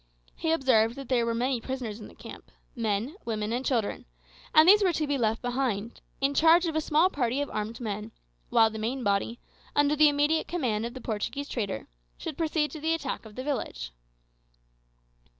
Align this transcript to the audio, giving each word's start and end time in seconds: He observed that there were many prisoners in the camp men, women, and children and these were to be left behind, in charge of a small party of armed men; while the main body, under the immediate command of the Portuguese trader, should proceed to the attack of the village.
He 0.35 0.51
observed 0.51 0.95
that 0.95 1.09
there 1.09 1.27
were 1.27 1.35
many 1.35 1.61
prisoners 1.61 1.99
in 1.99 2.07
the 2.07 2.15
camp 2.15 2.49
men, 2.75 3.15
women, 3.23 3.53
and 3.53 3.63
children 3.63 4.05
and 4.51 4.67
these 4.67 4.81
were 4.83 4.93
to 4.93 5.05
be 5.05 5.15
left 5.15 5.43
behind, 5.43 6.01
in 6.19 6.33
charge 6.33 6.65
of 6.65 6.75
a 6.75 6.81
small 6.81 7.11
party 7.11 7.39
of 7.39 7.51
armed 7.51 7.79
men; 7.79 8.11
while 8.49 8.71
the 8.71 8.79
main 8.79 9.03
body, 9.03 9.37
under 9.75 9.95
the 9.95 10.09
immediate 10.09 10.47
command 10.47 10.87
of 10.87 10.95
the 10.95 11.01
Portuguese 11.01 11.47
trader, 11.47 11.85
should 12.17 12.35
proceed 12.35 12.71
to 12.71 12.79
the 12.79 12.95
attack 12.95 13.27
of 13.27 13.35
the 13.35 13.43
village. 13.43 13.91